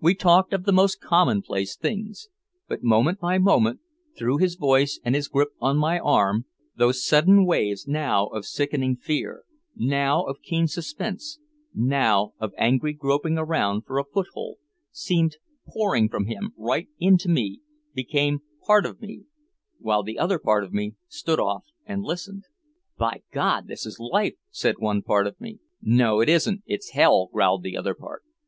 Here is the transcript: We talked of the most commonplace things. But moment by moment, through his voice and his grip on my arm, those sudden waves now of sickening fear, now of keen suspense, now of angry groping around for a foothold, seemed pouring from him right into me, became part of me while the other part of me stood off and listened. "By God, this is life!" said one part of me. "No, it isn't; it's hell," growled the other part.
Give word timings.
We 0.00 0.16
talked 0.16 0.52
of 0.52 0.64
the 0.64 0.72
most 0.72 1.00
commonplace 1.00 1.76
things. 1.76 2.28
But 2.66 2.82
moment 2.82 3.20
by 3.20 3.38
moment, 3.38 3.78
through 4.18 4.38
his 4.38 4.56
voice 4.56 4.98
and 5.04 5.14
his 5.14 5.28
grip 5.28 5.50
on 5.60 5.76
my 5.76 6.00
arm, 6.00 6.46
those 6.74 7.06
sudden 7.06 7.46
waves 7.46 7.86
now 7.86 8.26
of 8.26 8.44
sickening 8.44 8.96
fear, 8.96 9.44
now 9.76 10.24
of 10.24 10.42
keen 10.42 10.66
suspense, 10.66 11.38
now 11.72 12.32
of 12.40 12.52
angry 12.58 12.92
groping 12.92 13.38
around 13.38 13.82
for 13.86 14.00
a 14.00 14.04
foothold, 14.04 14.58
seemed 14.90 15.36
pouring 15.68 16.08
from 16.08 16.26
him 16.26 16.50
right 16.56 16.88
into 16.98 17.28
me, 17.28 17.60
became 17.94 18.40
part 18.66 18.84
of 18.84 19.00
me 19.00 19.26
while 19.78 20.02
the 20.02 20.18
other 20.18 20.40
part 20.40 20.64
of 20.64 20.72
me 20.72 20.96
stood 21.06 21.38
off 21.38 21.66
and 21.86 22.02
listened. 22.02 22.46
"By 22.98 23.22
God, 23.30 23.68
this 23.68 23.86
is 23.86 24.00
life!" 24.00 24.34
said 24.50 24.80
one 24.80 25.02
part 25.02 25.28
of 25.28 25.40
me. 25.40 25.60
"No, 25.80 26.18
it 26.18 26.28
isn't; 26.28 26.64
it's 26.66 26.94
hell," 26.94 27.30
growled 27.32 27.62
the 27.62 27.76
other 27.76 27.94
part. 27.94 28.24